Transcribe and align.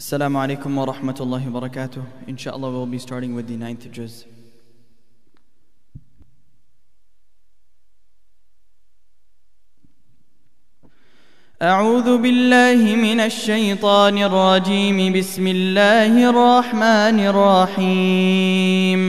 Assalamu 0.00 0.38
alaikum 0.38 0.72
wa 0.76 0.86
rahmatullahi 0.86 1.50
wa 1.50 1.60
barakatuh. 1.60 2.06
Inshallah, 2.28 2.70
we'll 2.70 2.86
be 2.86 3.00
starting 3.00 3.34
with 3.34 3.48
the 3.48 3.56
ninth 3.56 3.90
juz. 3.90 4.24
أعوذ 11.60 12.22
بالله 12.22 12.94
من 12.94 13.20
الشيطان 13.20 14.18
الرجيم 14.18 15.12
بسم 15.12 15.46
الله 15.46 16.30
الرحمن 16.30 17.18
الرحيم 17.34 19.00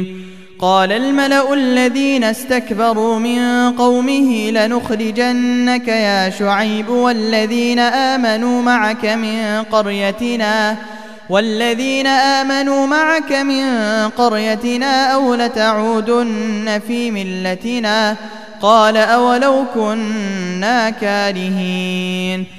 قال 0.61 0.91
الملأ 0.91 1.53
الذين 1.53 2.23
استكبروا 2.23 3.19
من 3.19 3.71
قومه 3.71 4.51
لنخرجنك 4.51 5.87
يا 5.87 6.29
شعيب 6.29 6.89
والذين 6.89 7.79
آمنوا 7.79 8.61
معك 8.61 9.05
من 9.05 9.63
قريتنا 9.63 10.75
والذين 11.29 12.07
آمنوا 12.07 12.87
معك 12.87 13.31
من 13.31 13.63
قريتنا 14.09 15.13
أو 15.13 15.35
لتعودن 15.35 16.81
في 16.87 17.11
ملتنا 17.11 18.15
قال 18.61 18.97
أولو 18.97 19.65
كنا 19.73 20.89
كارهين. 20.89 22.58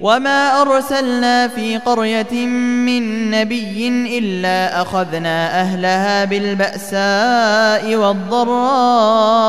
وما 0.00 0.62
أرسلنا 0.62 1.48
في 1.48 1.76
قرية 1.76 2.46
من 2.86 3.30
نبي 3.30 3.88
إلا 4.18 4.82
أخذنا 4.82 5.60
أهلها 5.60 6.24
بالبأساء 6.24 7.96
والضراء 7.96 9.40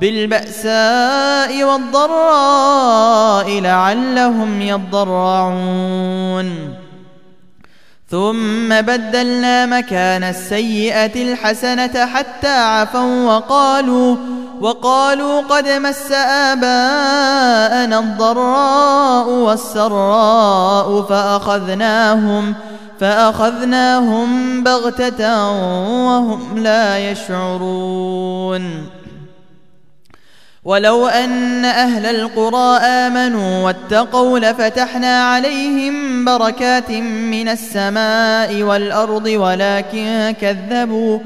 بالبأساء 0.00 1.64
والضراء 1.64 3.60
لعلهم 3.60 4.62
يضرعون. 4.62 6.48
ثم 8.10 8.68
بدلنا 8.68 9.66
مكان 9.66 10.24
السيئة 10.24 11.22
الحسنة 11.22 12.06
حتى 12.06 12.48
عفوا 12.48 13.24
وقالوا 13.24 14.16
وقالوا 14.62 15.40
قد 15.40 15.68
مس 15.68 16.12
آباءنا 16.12 17.98
الضراء 17.98 19.28
والسراء 19.28 21.02
فأخذناهم 21.02 22.54
فأخذناهم 23.00 24.62
بغتة 24.64 25.50
وهم 26.06 26.58
لا 26.58 27.10
يشعرون. 27.10 28.86
ولو 30.64 31.06
أن 31.06 31.64
أهل 31.64 32.06
القرى 32.06 32.78
آمنوا 32.78 33.64
واتقوا 33.64 34.38
لفتحنا 34.38 35.24
عليهم 35.24 36.24
بركات 36.24 36.90
من 37.30 37.48
السماء 37.48 38.62
والأرض 38.62 39.26
ولكن 39.26 40.34
كذبوا 40.40 41.18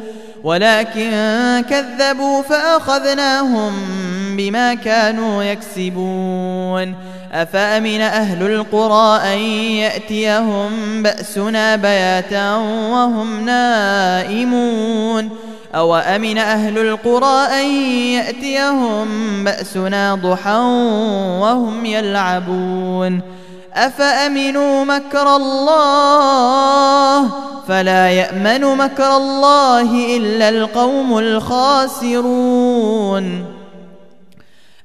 ولكن 0.46 1.10
كذبوا 1.70 2.42
فأخذناهم 2.42 3.72
بما 4.36 4.74
كانوا 4.74 5.42
يكسبون. 5.42 6.94
أفأمن 7.32 8.00
أهل 8.00 8.42
القرى 8.42 9.34
أن 9.34 9.38
يأتيهم 9.82 11.02
بأسنا 11.02 11.76
بياتا 11.76 12.56
وهم 12.56 13.44
نائمون؟ 13.44 15.30
أو 15.74 15.96
أمن 15.96 16.38
أهل 16.38 16.78
القرى 16.78 17.46
أن 17.60 17.66
يأتيهم 18.14 19.44
بأسنا 19.44 20.14
ضحى 20.14 20.58
وهم 21.40 21.86
يلعبون؟ 21.86 23.35
أفأمنوا 23.76 24.84
مكر 24.84 25.36
الله 25.36 27.30
فلا 27.68 28.08
يأمن 28.10 28.76
مكر 28.76 29.16
الله 29.16 30.16
إلا 30.16 30.48
القوم 30.48 31.18
الخاسرون 31.18 32.36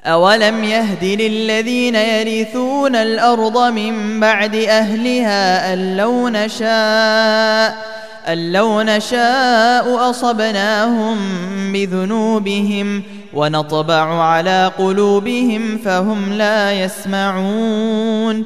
أولم 0.06 0.64
يهد 0.64 1.04
للذين 1.04 1.96
يرثون 1.96 2.96
الأرض 2.96 3.58
من 3.58 4.20
بعد 4.20 4.56
أهلها 4.56 5.74
أن 5.74 5.98
لو 5.98 6.30
نشاء 6.30 7.92
أن 8.28 8.52
لو 8.52 8.82
نشاء 8.82 10.10
أصبناهم 10.10 11.18
بذنوبهم 11.74 13.04
ونطبع 13.34 14.24
على 14.24 14.72
قلوبهم 14.78 15.78
فهم 15.78 16.34
لا 16.34 16.72
يسمعون 16.72 18.46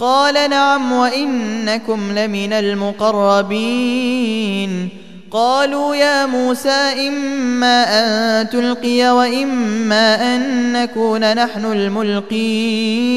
قال 0.00 0.50
نعم 0.50 0.92
وإنكم 0.92 2.18
لمن 2.18 2.52
المقربين. 2.52 3.90
قالوا 5.30 5.94
يا 5.94 6.26
موسى 6.26 7.08
إما 7.08 7.84
أن 7.84 8.48
تلقي 8.48 9.10
وإما 9.10 10.36
أن 10.36 10.72
نكون 10.72 11.34
نحن 11.34 11.64
الملقين. 11.72 13.10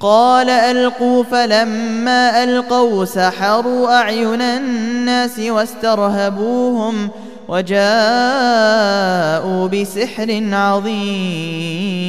قال 0.00 0.50
ألقوا 0.50 1.24
فلما 1.24 2.44
ألقوا 2.44 3.04
سحروا 3.04 3.96
أعين 4.00 4.42
الناس 4.42 5.38
واسترهبوهم 5.38 7.10
وجاءوا 7.48 7.78
بسحر 9.68 10.48
عظيم. 10.52 12.08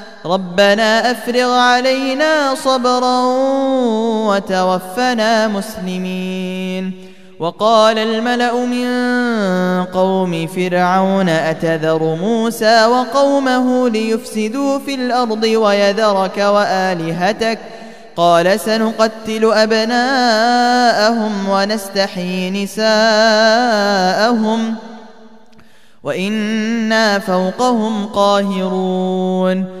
ربنا 0.25 1.11
أفرغ 1.11 1.53
علينا 1.53 2.55
صبرا 2.55 3.21
وتوفنا 4.27 5.47
مسلمين. 5.47 7.11
وقال 7.39 7.97
الملأ 7.97 8.65
من 8.65 8.87
قوم 9.83 10.47
فرعون 10.47 11.29
أتذر 11.29 12.17
موسى 12.21 12.85
وقومه 12.85 13.89
ليفسدوا 13.89 14.79
في 14.79 14.95
الأرض 14.95 15.43
ويذرك 15.43 16.37
وآلهتك؟ 16.37 17.59
قال 18.15 18.59
سنقتل 18.59 19.51
أبناءهم 19.53 21.49
ونستحيي 21.49 22.63
نساءهم 22.63 24.75
وإنا 26.03 27.19
فوقهم 27.19 28.05
قاهرون. 28.05 29.80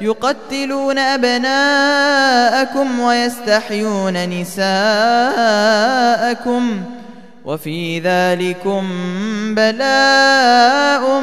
يقتلون 0.00 0.98
أبناءكم 0.98 3.00
ويستحيون 3.00 4.40
نساءكم 4.40 4.62
وفي 7.44 8.00
ذلكم 8.00 8.84
بلاء 9.54 11.20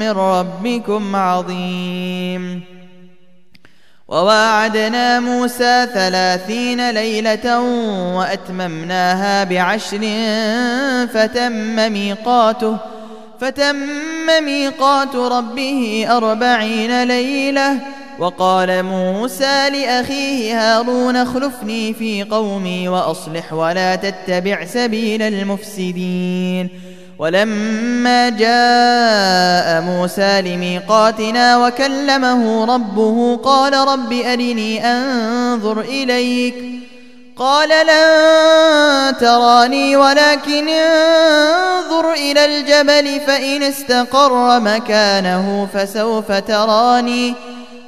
من 0.00 0.10
ربكم 0.10 1.16
عظيم. 1.16 2.62
وواعدنا 4.08 5.20
موسى 5.20 5.86
ثلاثين 5.94 6.90
ليلة 6.90 7.60
وأتممناها 8.16 9.44
بعشر 9.44 10.00
فتم 11.12 11.92
ميقاته 11.92 12.76
فتم 13.40 13.76
ميقات 14.44 15.16
ربه 15.16 16.06
أربعين 16.10 17.02
ليلة 17.02 17.78
وقال 18.18 18.82
موسى 18.82 19.70
لأخيه 19.70 20.60
هارون 20.60 21.16
اخلفني 21.16 21.94
في 21.94 22.22
قومي 22.22 22.88
وأصلح 22.88 23.52
ولا 23.52 23.96
تتبع 23.96 24.64
سبيل 24.64 25.22
المفسدين. 25.22 26.68
ولما 27.18 28.28
جاء 28.28 29.82
موسى 29.82 30.42
لميقاتنا 30.42 31.66
وكلمه 31.66 32.64
ربه 32.74 33.36
قال 33.36 33.74
رب 33.74 34.12
أرني 34.12 34.86
أنظر 34.86 35.80
إليك. 35.80 36.54
قال 37.36 37.68
لن 37.68 39.16
تراني 39.16 39.96
ولكن 39.96 40.68
انظر 40.68 42.12
إلى 42.12 42.44
الجبل 42.44 43.20
فإن 43.26 43.62
استقر 43.62 44.60
مكانه 44.60 45.68
فسوف 45.74 46.32
تراني. 46.32 47.34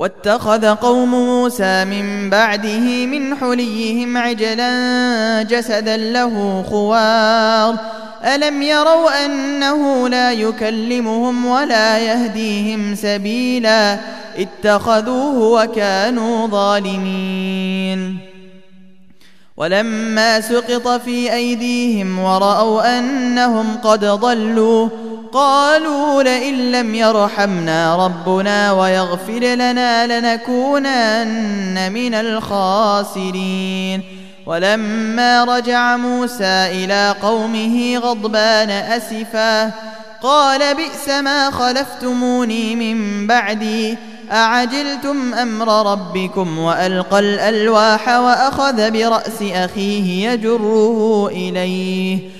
واتخذ 0.00 0.74
قوم 0.74 1.10
موسى 1.10 1.84
من 1.84 2.30
بعده 2.30 3.06
من 3.06 3.36
حليهم 3.36 4.16
عجلا 4.16 5.42
جسدا 5.42 5.96
له 5.96 6.64
خوار. 6.70 7.76
ألم 8.24 8.62
يروا 8.62 9.24
أنه 9.24 10.08
لا 10.08 10.32
يكلمهم 10.32 11.46
ولا 11.46 11.98
يهديهم 11.98 12.94
سبيلا؟ 12.94 13.98
اتخذوه 14.38 15.62
وكانوا 15.62 16.46
ظالمين. 16.46 18.18
ولما 19.56 20.40
سقط 20.40 20.88
في 20.88 21.32
أيديهم 21.34 22.18
ورأوا 22.18 22.98
أنهم 22.98 23.76
قد 23.76 24.04
ضلوا 24.04 24.88
قالوا 25.32 26.22
لئن 26.22 26.72
لم 26.72 26.94
يرحمنا 26.94 28.06
ربنا 28.06 28.72
ويغفر 28.72 29.40
لنا 29.40 30.20
لنكونن 30.20 31.92
من 31.92 32.14
الخاسرين. 32.14 34.02
ولما 34.46 35.44
رجع 35.44 35.96
موسى 35.96 36.44
إلى 36.44 37.14
قومه 37.22 37.98
غضبان 37.98 38.70
أسفا 38.70 39.72
قال 40.22 40.74
بئس 40.74 41.08
ما 41.08 41.50
خلفتموني 41.50 42.76
من 42.76 43.26
بعدي 43.26 43.96
أعجلتم 44.32 45.34
أمر 45.34 45.92
ربكم 45.92 46.58
وألقى 46.58 47.18
الألواح 47.18 48.08
وأخذ 48.08 48.90
برأس 48.90 49.42
أخيه 49.42 50.30
يجره 50.30 51.28
إليه. 51.32 52.39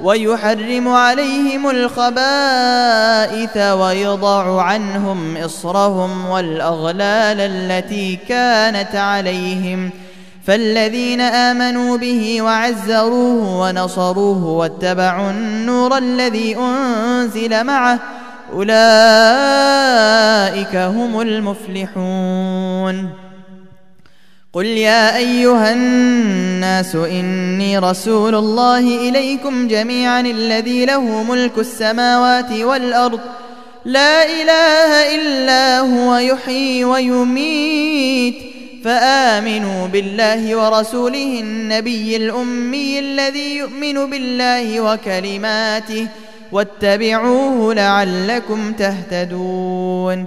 ويحرم 0.00 0.88
عليهم 0.88 1.70
الخبائث 1.70 3.56
ويضع 3.56 4.62
عنهم 4.62 5.36
إصرهم 5.36 6.26
والأغلال 6.26 7.40
التي 7.40 8.16
كانت 8.16 8.96
عليهم. 8.96 9.90
فالذين 10.46 11.20
آمنوا 11.20 11.96
به 11.96 12.42
وعزروه 12.42 13.60
ونصروه 13.60 14.44
واتبعوا 14.44 15.30
النور 15.30 15.98
الذي 15.98 16.56
أنزل 16.56 17.64
معه 17.64 17.98
أولئك 18.52 18.76
هم 20.76 21.20
المفلحون. 21.20 23.23
قل 24.54 24.66
يا 24.66 25.16
أيها 25.16 25.72
الناس 25.72 26.94
إني 26.94 27.78
رسول 27.78 28.34
الله 28.34 28.78
إليكم 28.78 29.68
جميعا 29.68 30.20
الذي 30.20 30.84
له 30.84 31.22
ملك 31.22 31.58
السماوات 31.58 32.52
والأرض. 32.52 33.20
لا 33.84 34.24
إله 34.24 35.14
إلا 35.14 35.78
هو 35.78 36.16
يحيي 36.16 36.84
ويميت. 36.84 38.34
فآمنوا 38.84 39.86
بالله 39.86 40.56
ورسوله 40.56 41.40
النبي 41.40 42.16
الأمي 42.16 42.98
الذي 42.98 43.56
يؤمن 43.56 44.10
بالله 44.10 44.80
وكلماته. 44.80 46.06
واتبعوه 46.52 47.74
لعلكم 47.74 48.72
تهتدون. 48.72 50.26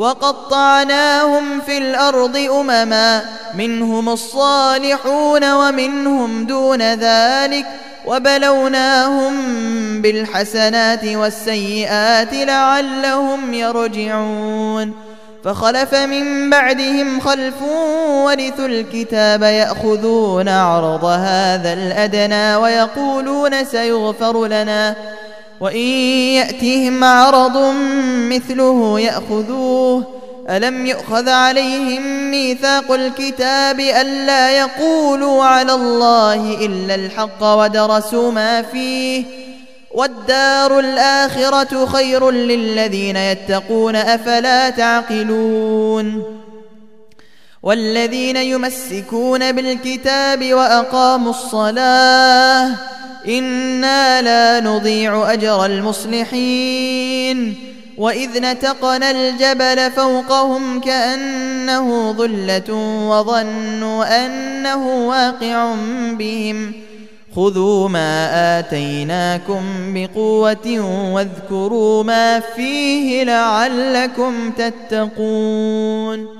وقطعناهم 0.00 1.60
في 1.60 1.78
الأرض 1.78 2.36
أمما 2.36 3.22
منهم 3.54 4.08
الصالحون 4.08 5.52
ومنهم 5.52 6.46
دون 6.46 6.82
ذلك 6.82 7.66
وبلوناهم 8.06 9.32
بالحسنات 10.02 11.04
والسيئات 11.04 12.32
لعلهم 12.32 13.54
يرجعون. 13.54 14.92
فخلف 15.44 15.94
من 15.94 16.50
بعدهم 16.50 17.20
خلف 17.20 17.62
ورثوا 18.24 18.66
الكتاب 18.66 19.42
يأخذون 19.42 20.48
عرض 20.48 21.04
هذا 21.04 21.72
الأدنى 21.72 22.56
ويقولون 22.56 23.64
سيغفر 23.64 24.46
لنا. 24.46 24.96
وإن 25.60 25.86
يأتهم 26.36 27.04
عرض 27.04 27.74
مثله 28.30 29.00
يأخذوه. 29.00 30.20
ألم 30.50 30.86
يؤخذ 30.86 31.28
عليهم 31.28 32.30
ميثاق 32.30 32.92
الكتاب 32.92 33.80
ألا 33.80 34.50
يقولوا 34.50 35.44
على 35.44 35.72
الله 35.72 36.66
إلا 36.66 36.94
الحق 36.94 37.42
ودرسوا 37.42 38.32
ما 38.32 38.62
فيه؟ 38.62 39.24
والدار 39.94 40.78
الآخرة 40.78 41.86
خير 41.86 42.30
للذين 42.30 43.16
يتقون 43.16 43.96
أفلا 43.96 44.70
تعقلون؟ 44.70 46.22
والذين 47.62 48.36
يمسكون 48.36 49.52
بالكتاب 49.52 50.52
وأقاموا 50.52 51.30
الصلاة 51.30 52.70
إنا 53.28 54.22
لا 54.22 54.60
نضيع 54.60 55.32
أجر 55.32 55.64
المصلحين 55.64 57.54
وإذ 57.98 58.40
نتقنا 58.42 59.10
الجبل 59.10 59.90
فوقهم 59.90 60.80
كأنه 60.80 62.12
ظلة 62.12 62.74
وظنوا 63.08 64.26
أنه 64.26 65.08
واقع 65.08 65.74
بهم 66.12 66.72
خذوا 67.36 67.88
ما 67.88 68.58
آتيناكم 68.58 69.62
بقوة 69.94 70.80
واذكروا 71.12 72.04
ما 72.04 72.40
فيه 72.40 73.24
لعلكم 73.24 74.50
تتقون 74.50 76.39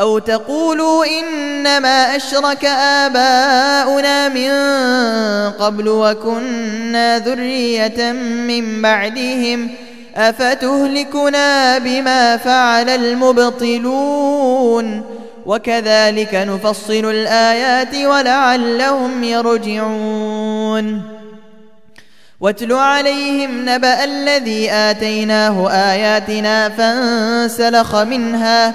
أو 0.00 0.18
تقولوا 0.18 1.04
إنما 1.06 2.16
أشرك 2.16 2.64
آباؤنا 2.64 4.28
من 4.28 4.50
قبل 5.50 5.88
وكنا 5.88 7.18
ذرية 7.18 8.12
من 8.12 8.82
بعدهم 8.82 9.70
أفتهلكنا 10.16 11.78
بما 11.78 12.36
فعل 12.36 12.88
المبطلون 12.88 14.24
وكذلك 15.46 16.34
نفصل 16.34 17.10
الآيات 17.10 17.94
ولعلهم 17.94 19.24
يرجعون. 19.24 21.02
واتل 22.40 22.72
عليهم 22.72 23.68
نبأ 23.68 24.04
الذي 24.04 24.70
آتيناه 24.70 25.70
آياتنا 25.70 26.68
فانسلخ 26.68 27.96
منها 27.96 28.74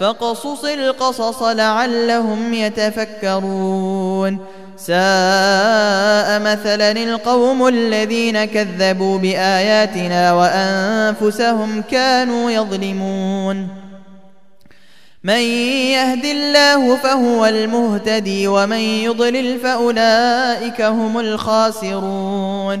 فقصص 0.00 0.64
القصص 0.64 1.42
لعلهم 1.42 2.54
يتفكرون. 2.54 4.38
ساء 4.76 6.40
مثلا 6.40 6.90
القوم 6.90 7.68
الذين 7.68 8.44
كذبوا 8.44 9.18
بآياتنا 9.18 10.32
وأنفسهم 10.32 11.82
كانوا 11.82 12.50
يظلمون. 12.50 13.68
من 15.24 15.40
يهد 15.92 16.24
الله 16.24 16.96
فهو 16.96 17.46
المهتدي 17.46 18.48
ومن 18.48 18.78
يضلل 18.78 19.58
فأولئك 19.60 20.80
هم 20.82 21.18
الخاسرون. 21.18 22.80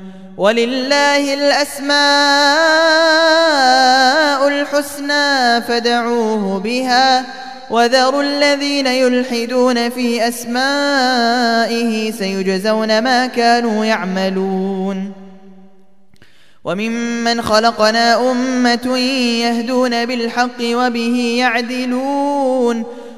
ولله 0.37 1.33
الأسماء 1.33 1.91
الحسنى 4.47 5.61
فدعوه 5.61 6.59
بها 6.59 7.25
وذروا 7.69 8.23
الذين 8.23 8.87
يلحدون 8.87 9.89
في 9.89 10.27
أسمائه 10.27 12.11
سيجزون 12.11 13.01
ما 13.03 13.27
كانوا 13.27 13.85
يعملون. 13.85 15.11
وممن 16.63 17.41
خلقنا 17.41 18.31
أمة 18.31 18.97
يهدون 19.41 20.05
بالحق 20.05 20.61
وبه 20.61 21.35
يعدلون. 21.37 22.85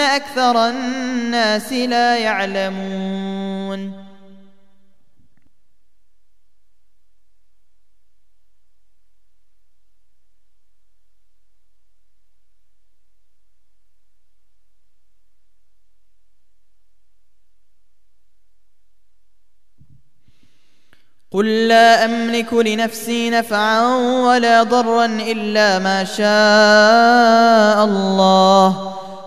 أكثر 0.00 0.68
الناس 0.68 1.72
لا 1.72 2.18
يعلمون. 2.18 4.04
قل 21.34 21.68
لا 21.68 22.04
أملك 22.04 22.52
لنفسي 22.54 23.30
نفعا 23.30 23.86
ولا 24.26 24.62
ضرا 24.62 25.04
إلا 25.04 25.78
ما 25.78 26.04
شاء 26.04 27.84
الله. 27.84 29.03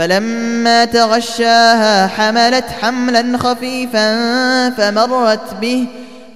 فلما 0.00 0.84
تغشاها 0.84 2.06
حملت 2.06 2.64
حملا 2.82 3.38
خفيفا 3.38 4.70
فمرت 4.70 5.54
به. 5.60 5.86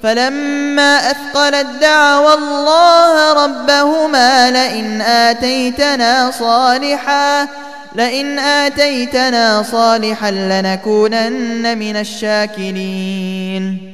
فلما 0.02 1.10
أثقلت 1.10 1.66
دعوا 1.80 2.34
الله 2.34 3.44
ربهما 3.44 4.50
لئن 4.50 5.00
آتيتنا 5.00 6.30
صالحا 6.30 7.48
لئن 7.94 8.38
آتيتنا 8.38 9.62
صالحا 9.62 10.30
لنكونن 10.30 11.78
من 11.78 11.96
الشاكرين. 11.96 13.93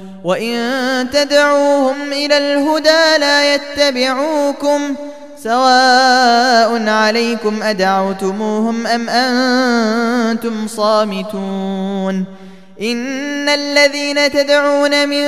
وإن 0.23 1.07
تدعوهم 1.13 2.13
إلى 2.13 2.37
الهدى 2.37 3.17
لا 3.19 3.55
يتبعوكم 3.55 4.95
سواء 5.43 6.89
عليكم 6.89 7.63
أدعوتموهم 7.63 8.87
أم 8.87 9.09
أنتم 9.09 10.67
صامتون 10.67 12.25
إن 12.81 13.49
الذين 13.49 14.31
تدعون 14.31 15.09
من 15.09 15.27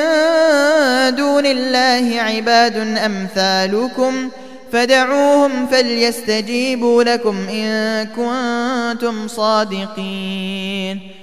دون 1.16 1.46
الله 1.46 2.22
عباد 2.22 2.78
أمثالكم 2.98 4.30
فدعوهم 4.74 5.68
فليستجيبوا 5.68 7.04
لكم 7.04 7.48
إن 7.50 8.04
كنتم 8.06 9.28
صادقين 9.28 11.23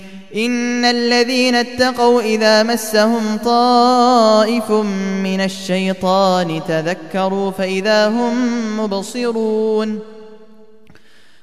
إن 0.35 0.85
الذين 0.85 1.55
اتقوا 1.55 2.21
إذا 2.21 2.63
مسهم 2.63 3.37
طائف 3.45 4.71
من 5.23 5.41
الشيطان 5.41 6.61
تذكروا 6.67 7.51
فإذا 7.51 8.07
هم 8.07 8.33
مبصرون 8.79 9.99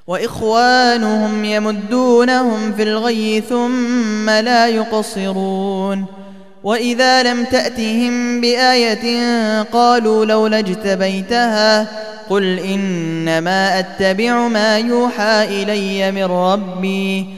وإخوانهم 0.06 1.44
يمدونهم 1.44 2.72
في 2.72 2.82
الغي 2.82 3.40
ثم 3.40 4.30
لا 4.30 4.66
يقصرون 4.66 6.04
وإذا 6.64 7.22
لم 7.22 7.44
تأتهم 7.44 8.40
بآية 8.40 9.62
قالوا 9.62 10.24
لولا 10.24 10.58
اجتبيتها 10.58 11.86
قل 12.30 12.58
إنما 12.58 13.78
أتبع 13.78 14.48
ما 14.48 14.78
يوحى 14.78 15.44
إلي 15.44 16.12
من 16.12 16.24
ربي 16.24 17.37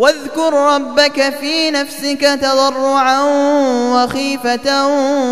واذكر 0.00 0.52
ربك 0.74 1.34
في 1.40 1.70
نفسك 1.70 2.20
تضرعا 2.20 3.22
وخيفة 3.94 4.86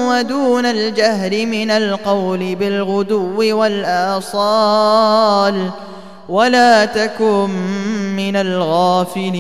ودون 0.08 0.66
الجهر 0.66 1.46
من 1.46 1.70
القول 1.70 2.54
بالغدو 2.54 3.58
والآصال 3.58 4.90
ولا 6.28 6.84
تكن 6.84 7.50
من 8.16 8.36
الغافلين. 8.36 9.38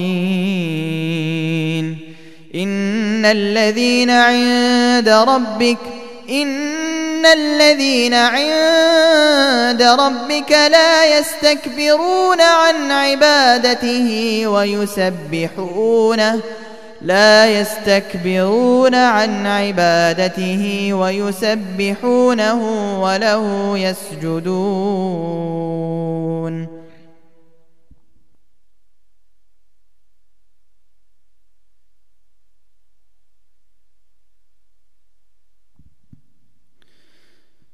إن 2.54 3.24
الذين 3.24 4.10
عند 4.10 5.08
ربك 5.08 5.78
إن 6.30 6.77
الذين 7.26 8.14
عند 8.14 9.82
ربك 9.82 10.52
لا 10.52 11.18
يستكبرون 11.18 12.40
عن 12.40 12.90
عبادته 12.90 14.42
ويسبحونه 14.46 16.40
لا 17.02 17.46
يستكبرون 17.46 18.94
عن 18.94 19.46
عبادته 19.46 20.92
ويسبحونه 20.92 22.62
وله 23.02 23.78
يسجدون. 23.78 24.38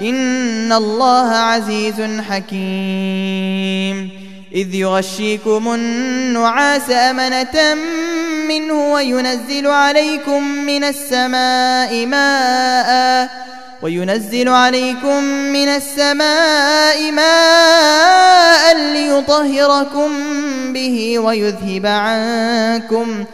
إن 0.00 0.72
الله 0.72 1.28
عزيز 1.28 2.00
حكيم. 2.28 4.10
إذ 4.54 4.74
يغشيكم 4.74 5.74
النعاس 5.74 6.90
أمنة 6.90 7.74
منه 8.48 8.92
وينزل 8.92 9.66
عليكم 9.66 10.42
من 10.42 10.84
السماء 10.84 12.06
ماء 12.06 13.30
وينزل 13.82 14.48
عليكم 14.48 15.24
من 15.24 15.68
السماء 15.68 17.12
ماء 17.12 18.76
ليطهركم 18.92 20.10
به 20.72 21.18
ويذهب 21.18 21.86
عنكم 21.86 23.24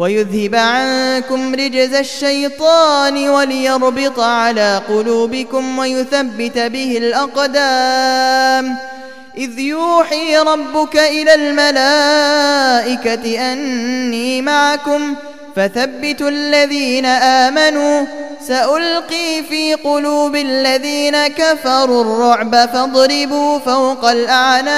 ويذهب 0.00 0.54
عنكم 0.54 1.54
رجز 1.54 1.94
الشيطان 1.94 3.28
وليربط 3.28 4.20
على 4.20 4.82
قلوبكم 4.88 5.78
ويثبت 5.78 6.58
به 6.58 6.98
الأقدام. 6.98 8.76
إذ 9.36 9.58
يوحي 9.58 10.36
ربك 10.36 10.96
إلى 10.96 11.34
الملائكة 11.34 12.32
أني 13.52 14.42
معكم 14.42 15.14
فثبتوا 15.56 16.28
الذين 16.28 17.06
آمنوا. 17.46 18.06
سألقي 18.48 19.42
في 19.48 19.74
قلوب 19.74 20.36
الذين 20.36 21.26
كفروا 21.26 22.02
الرعب 22.02 22.68
فاضربوا 22.72 23.58
فوق 23.58 24.04
الأعناق. 24.10 24.70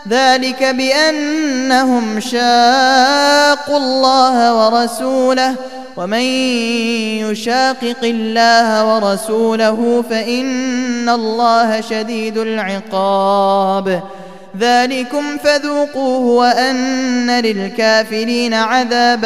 ذلك 0.10 0.64
بأنهم 0.64 2.20
شاقوا 2.20 3.78
الله 3.78 4.54
ورسوله. 4.56 5.56
ومن 5.98 6.26
يشاقق 7.30 8.04
الله 8.04 8.96
ورسوله 8.96 10.04
فإن 10.10 11.10
الله 11.10 11.82
شديد 11.82 12.38
العقاب. 12.38 14.04
ذلكم 14.60 15.38
فذوقوه 15.38 16.20
وأن 16.20 17.30
للكافرين 17.32 18.54
عذاب 18.54 19.26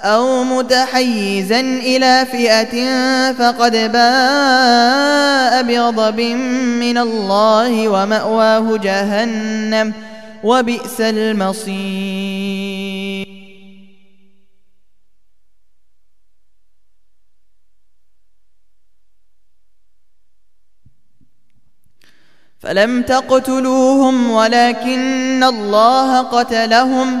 أو 0.00 0.44
متحيزا 0.44 1.60
إلى 1.60 2.26
فئة 2.32 2.92
فقد 3.32 3.72
باء 3.72 5.62
بغضب 5.62 6.20
من 6.80 6.98
الله 6.98 7.88
ومأواه 7.88 8.76
جهنم 8.76 9.92
وبئس 10.44 11.00
المصير. 11.00 12.58
فلم 22.60 23.02
تقتلوهم 23.02 24.30
ولكن 24.30 25.44
الله 25.44 26.22
قتلهم 26.22 27.20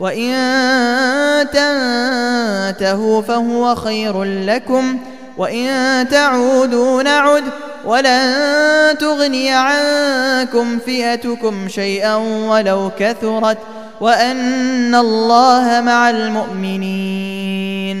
وإن 0.00 0.32
تنتهوا 1.50 3.22
فهو 3.22 3.74
خير 3.74 4.24
لكم 4.24 4.98
وإن 5.36 6.08
تعودوا 6.08 7.02
نعد 7.02 7.44
ولن 7.84 8.34
تغني 9.00 9.50
عنكم 9.50 10.78
فئتكم 10.78 11.68
شيئا 11.68 12.14
ولو 12.50 12.90
كثرت 12.98 13.58
وأن 14.00 14.94
الله 14.94 15.80
مع 15.80 16.10
المؤمنين. 16.10 17.98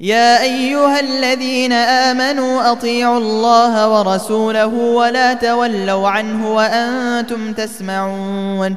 يا 0.00 0.42
أيها 0.42 1.00
الذين 1.00 1.72
آمنوا 1.72 2.72
أطيعوا 2.72 3.18
الله 3.18 3.88
ورسوله 3.88 4.66
ولا 4.74 5.34
تولوا 5.34 6.08
عنه 6.08 6.54
وأنتم 6.54 7.52
تسمعون. 7.52 8.76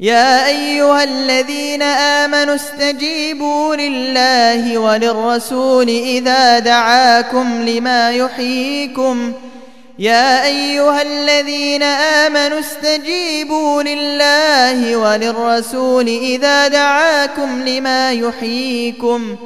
يا 0.00 0.46
أيها 0.46 1.04
الذين 1.04 1.82
آمنوا 1.82 2.54
استجيبوا 2.54 3.76
لله 3.76 4.78
وللرسول 4.78 5.88
إذا 5.88 6.58
دعاكم 6.58 7.62
لما 7.62 8.10
يحييكم. 8.10 9.32
يا 9.98 10.44
أيها 10.44 11.02
الذين 11.02 11.82
آمنوا 11.82 12.58
استجيبوا 12.58 13.82
لله 13.82 14.96
وللرسول 14.96 16.08
إذا 16.08 16.68
دعاكم 16.68 17.62
لما 17.62 18.12
يحييكم. 18.12 19.36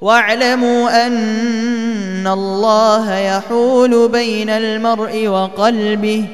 واعلموا 0.00 1.06
أن 1.06 2.26
الله 2.26 3.18
يحول 3.18 4.08
بين 4.08 4.50
المرء 4.50 5.26
وقلبه. 5.26 6.24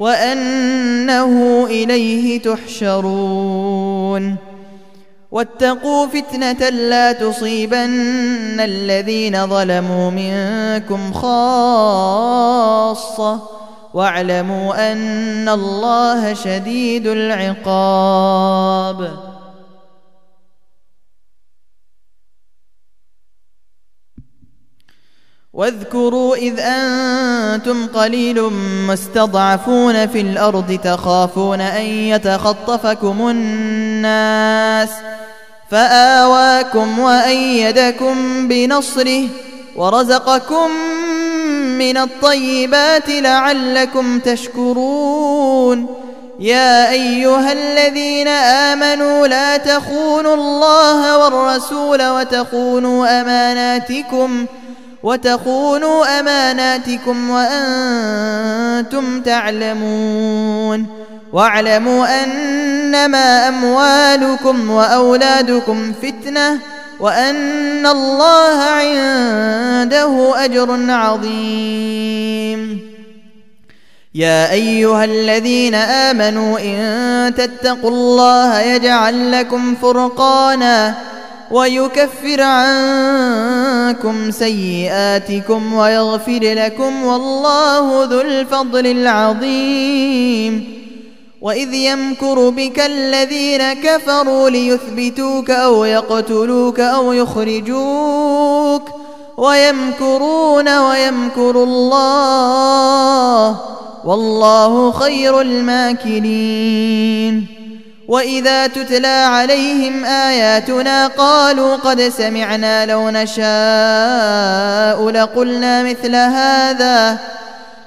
وأنه 0.00 1.66
إليه 1.66 2.42
تحشرون. 2.42 4.36
واتقوا 5.30 6.06
فتنة 6.06 6.68
لا 6.68 7.12
تصيبن 7.12 8.60
الذين 8.60 9.46
ظلموا 9.46 10.10
منكم 10.10 11.12
خاصة 11.12 12.12
واعلموا 13.94 14.92
أن 14.92 15.48
الله 15.48 16.34
شديد 16.34 17.06
العقاب. 17.06 18.50
واذكروا 25.52 26.36
إذ 26.36 26.60
أنتم 26.60 27.86
قليل 27.86 28.42
مستضعفون 28.88 30.06
في 30.06 30.20
الأرض 30.20 30.78
تخافون 30.84 31.60
أن 31.60 31.84
يتخطفكم 31.84 33.28
الناس 33.28 34.88
فآواكم 35.70 36.98
وأيدكم 36.98 38.48
بنصره 38.48 39.28
ورزقكم 39.76 40.70
من 41.78 41.96
الطيبات 41.96 43.08
لعلكم 43.08 44.18
تشكرون 44.18 45.86
يا 46.40 46.90
أيها 46.90 47.52
الذين 47.52 48.28
آمنوا 48.28 49.26
لا 49.26 49.56
تخونوا 49.56 50.34
الله 50.34 51.18
والرسول 51.18 52.08
وتخونوا 52.08 53.20
أماناتكم 53.20 54.46
وتخونوا 55.02 56.20
أماناتكم 56.20 57.30
وأنتم 57.30 59.20
تعلمون. 59.22 60.86
واعلموا 61.32 62.22
أنما 62.24 63.48
أموالكم 63.48 64.70
وأولادكم 64.70 65.92
فتنة 66.02 66.58
وأن 67.00 67.86
الله 67.86 68.62
عنده 68.62 70.44
أجر 70.44 70.92
عظيم. 70.92 72.90
يا 74.14 74.50
أيها 74.52 75.04
الذين 75.04 75.74
آمنوا 75.74 76.58
إن 76.58 77.34
تتقوا 77.34 77.90
الله 77.90 78.60
يجعل 78.60 79.32
لكم 79.32 79.74
فرقانا 79.74 80.94
ويكفر 81.50 82.42
عنكم 82.42 84.30
سيئاتكم 84.30 85.74
ويغفر 85.74 86.40
لكم 86.42 87.04
والله 87.04 88.04
ذو 88.04 88.20
الفضل 88.20 88.86
العظيم. 88.86 90.80
وإذ 91.40 91.74
يمكر 91.74 92.48
بك 92.48 92.80
الذين 92.80 93.72
كفروا 93.72 94.50
ليثبتوك 94.50 95.50
أو 95.50 95.84
يقتلوك 95.84 96.80
أو 96.80 97.12
يخرجوك 97.12 98.82
ويمكرون 99.36 100.78
ويمكر 100.78 101.62
الله 101.62 103.60
والله 104.04 104.92
خير 104.92 105.40
الماكرين. 105.40 106.80
وإذا 108.10 108.66
تتلى 108.66 109.06
عليهم 109.06 110.04
آياتنا 110.04 111.06
قالوا 111.06 111.76
قد 111.76 112.02
سمعنا 112.02 112.86
لو 112.86 113.10
نشاء 113.10 115.10
لقلنا 115.10 115.82
مثل 115.82 116.16
هذا. 116.16 117.18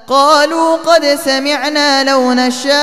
قالوا 0.06 0.76
قد 0.76 1.18
سمعنا 1.24 2.04
لو 2.04 2.32
نشاء 2.32 2.74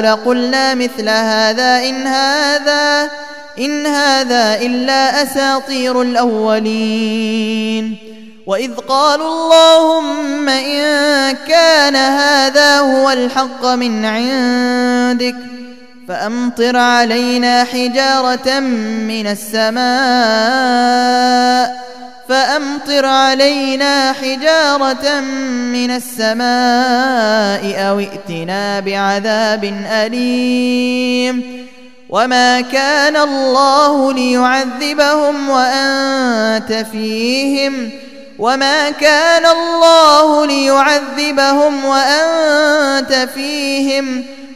لقلنا 0.00 0.74
مثل 0.74 1.08
هذا. 1.08 1.88
إن 1.88 2.06
هذا 2.06 3.10
إن 3.58 3.86
هذا 3.86 4.54
إلا 4.54 5.22
أساطير 5.22 6.02
الأولين. 6.02 7.96
وإذ 8.46 8.76
قالوا 8.76 9.28
اللهم 9.28 10.48
إن 10.48 11.36
كان 11.48 11.96
هذا 11.96 12.80
هو 12.80 13.10
الحق 13.10 13.66
من 13.66 14.04
عندك. 14.04 15.59
فأمطر 16.10 16.76
علينا 16.76 17.64
حجارة 17.64 18.60
من 18.60 19.26
السماء 19.26 19.80
فأمطر 22.28 23.06
علينا 23.06 24.12
حجارة 24.12 25.20
من 25.70 25.90
السماء 25.90 27.88
أو 27.88 27.98
ائتنا 27.98 28.80
بعذاب 28.80 29.64
أليم 29.90 31.66
وما 32.08 32.60
كان 32.60 33.16
الله 33.16 34.12
ليعذبهم 34.12 35.48
وأنت 35.48 36.86
فيهم 36.92 37.90
وما 38.38 38.90
كان 38.90 39.46
الله 39.46 40.46
ليعذبهم 40.46 41.84
وأنت 41.84 43.28
فيهم 43.34 44.24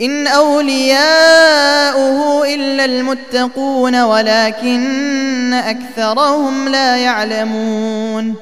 إن 0.00 0.26
أولياؤه 0.26 0.98
إلا 2.54 2.84
المتقون 2.84 4.02
ولكن 4.02 5.52
أكثرهم 5.52 6.68
لا 6.68 6.96
يعلمون 6.96 8.34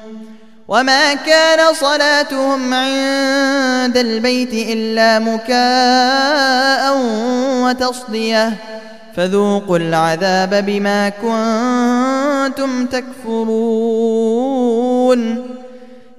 وما 0.68 1.14
كان 1.14 1.74
صلاتهم 1.74 2.74
عند 2.74 3.96
البيت 3.96 4.52
إلا 4.52 5.18
مكاء 5.18 6.96
وتصدية 7.64 8.52
فذوقوا 9.16 9.76
العذاب 9.78 10.64
بما 10.66 11.08
كنتم 11.08 12.86
تكفرون 12.86 14.36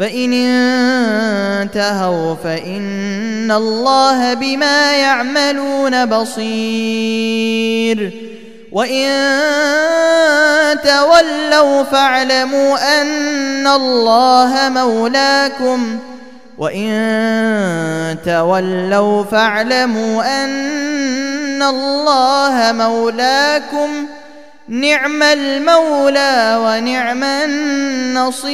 فإن 0.00 0.32
انتهوا 0.32 2.34
فإن 2.44 3.50
الله 3.50 4.34
بما 4.34 4.96
يعملون 4.96 6.06
بصير. 6.06 8.12
وإن 8.72 9.08
تولوا 10.84 11.82
فاعلموا 11.82 13.00
أن 13.00 13.66
الله 13.66 14.68
مولاكم. 14.68 15.98
وإن 16.58 18.16
تولوا 18.26 19.24
فاعلموا 19.24 20.44
أن 20.44 21.62
الله 21.62 22.72
مولاكم. 22.72 24.06
نعم 24.70 25.22
المولى 25.22 26.58
ونعم 26.64 27.24
النصير. 27.24 28.50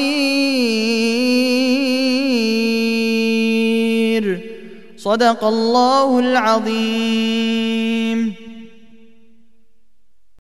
صدق 4.97 5.45
الله 5.45 6.19
العظيم. 6.19 7.67